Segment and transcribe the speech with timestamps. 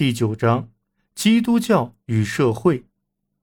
[0.00, 0.70] 第九章：
[1.14, 2.84] 基督教与社会。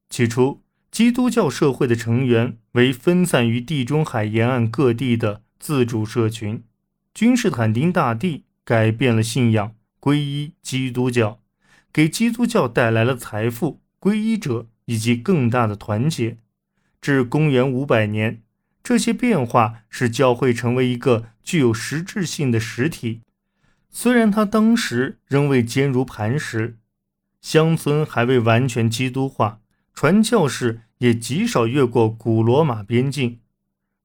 [0.09, 6.63] 起初，基督教社会的成员为分散于地中海沿岸各地的自主社群。
[7.13, 11.39] 君士坦丁大帝改变了信仰，皈依基督教，
[11.93, 16.37] 给基督教带来了财富、皈依者以及更大的团结。
[16.99, 18.41] 至公元五百年，
[18.81, 23.21] 这些变化使教会成为一个具有实质性的实体。
[23.99, 26.77] 虽然他当时仍未坚如磐石，
[27.41, 29.59] 乡村还未完全基督化，
[29.91, 33.39] 传教士也极少越过古罗马边境。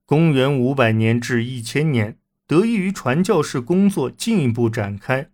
[0.06, 2.16] 公元五百年至一千年，
[2.46, 5.28] 得益于传教士工作进一步展开，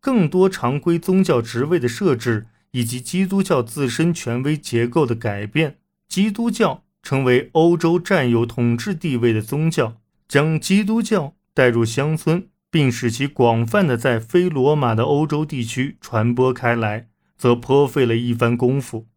[0.00, 5.76] 更多常规宗教职位的设置以及基督教自身权威结构的改变，
[6.08, 12.48] 基督教成为欧洲占有统治地位的宗教，将基督教带入乡村。
[12.70, 19.08] 并使其广泛的在非罗马的欧洲地区传播开来，则颇费了一番功夫。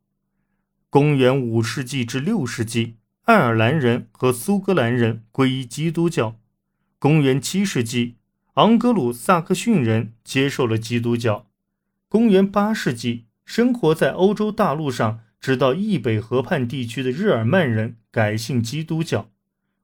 [0.90, 6.36] 公元五世纪至六世纪，爱尔兰人和苏格兰人皈依基督教；
[6.98, 8.16] 公元七世纪，
[8.56, 11.46] 昂格鲁萨克逊人接受了基督教；
[12.10, 19.28] 公元八世纪，生活在欧洲大陆上直到易北河畔地区的日耳曼人改信基督教；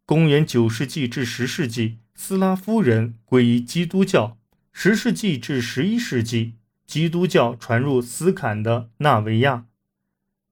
[0.06, 2.00] 公元九世纪至十世纪。
[2.22, 4.38] 斯拉夫人皈依基督教。
[4.73, 9.67] 十世纪至十一世纪，基督教传入斯坎的纳维亚。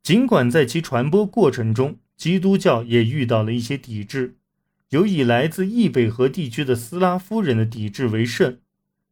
[0.02, 4.38] 尽管在其传播过程中，基督教也遇到了一些抵制，
[4.92, 8.62] 有以来自易北河地区的斯拉夫人的抵制为甚。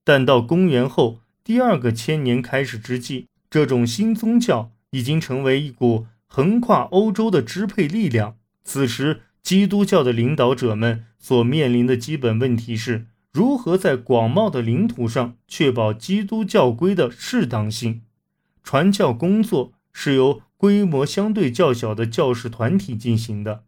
[0.06, 8.38] 但到公元后第二个千年开始之际，这种新宗教已经成为一股横跨欧洲的支配力量。
[8.64, 18.01] 此时，基督教的领导者们所面临的基本问题是如何在广袤的领土上确保基督教规的适当性。
[18.63, 23.66] 传教工作是由规模相对较小的教士团体进行的，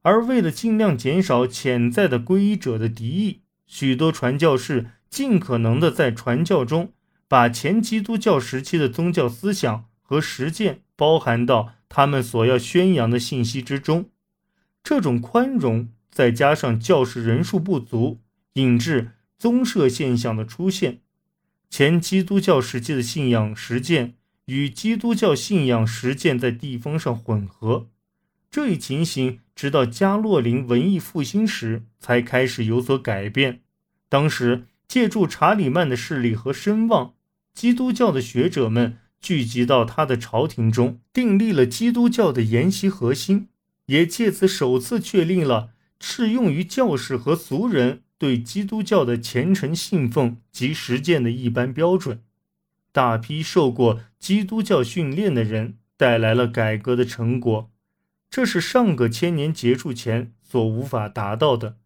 [0.00, 6.90] 而为了尽量减少潜在的皈依者的敌意，许多传教士尽可能的在传教中
[7.28, 14.06] 把前基督教时期的宗教思想和实践包含到他们所要宣扬的信息之中。
[14.82, 18.20] 这种宽容，再加上教士人数不足，
[18.54, 21.00] 引致宗社现象的出现。
[21.70, 24.14] 前基督教时期的信仰实践
[24.46, 27.88] 与基督教信仰实践在地方上混合，
[28.50, 33.60] 这一情形直到加洛林文艺复兴时才开始有所改变。
[34.08, 37.14] 当时，借助查理曼的势力和声望，
[37.54, 43.48] 基督教的学者们聚集到他的朝廷中，订立了基督教的研习核心。
[43.86, 52.22] 也借此首次确立了适用于教士和俗人对基督教的虔诚信奉及实践的一般标准。
[52.92, 57.70] 大批受过基督教训练的人带来了改革的成果，
[58.30, 61.78] 这是上个千年结束前所无法达到的。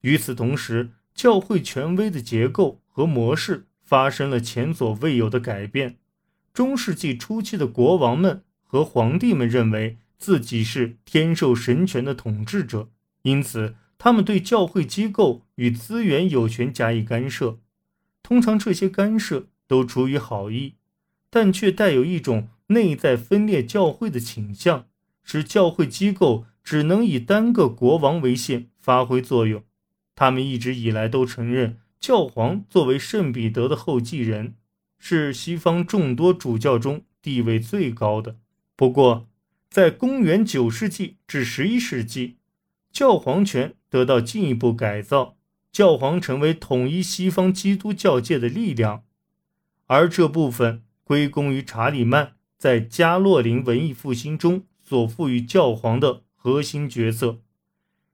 [0.00, 5.96] 与此同时，教会权威的结构和模式发生了前所未有的改变。
[6.52, 9.98] 中世纪初期的国王们和皇帝们认为。
[10.18, 12.90] 自己是天授神权的统治者，
[13.22, 17.58] 因此他们对教会机构与资源有权加以干涉。
[18.22, 20.74] 通常这些干涉都出于好意，
[21.30, 24.86] 但却带有一种内在分裂教会的倾向，
[25.22, 29.62] 使教会机构只能以单个国王为限发挥作用。
[30.14, 34.56] 他们一直以来都承认教皇作为圣彼得的后继人，
[34.98, 38.36] 是西方众多主教中地位最高的。
[38.76, 39.28] 不过，
[39.70, 42.36] 在公元九世纪至十一世纪，
[42.90, 45.36] 教皇权得到进一步改造，
[45.70, 49.04] 教皇成为统一西方基督教界的力量，
[49.86, 57.40] 而这部分归功于查理曼在加洛林文艺复兴中所赋予教皇的核心角色。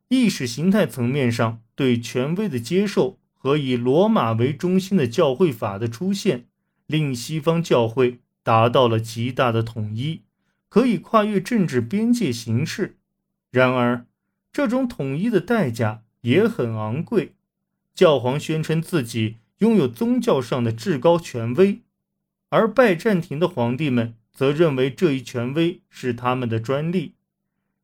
[0.09, 6.47] 意识形态层面上对权威的接受和以罗马为中心的教会法的出现，
[6.87, 10.23] 令西方教会达到了极大的统一。
[10.75, 12.97] 可以跨越政治边界行事，
[13.53, 14.07] 然而，
[14.53, 17.35] 这种统一的代价也很昂贵。
[17.95, 21.83] 教皇宣称自己拥有宗教上的至高权威，
[22.49, 27.15] 而拜占庭的皇帝们则认为这一权威是他们的专利，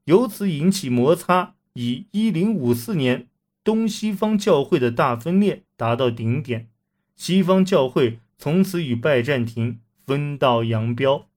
[0.07, 1.55] 由此引起摩擦。
[1.75, 3.29] 以一零五四年
[3.63, 6.69] 东西方教会的大分裂达到顶点，
[7.15, 11.30] 西方教会从此与拜占庭分道扬镳。